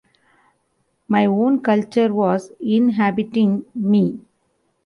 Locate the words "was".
2.11-2.51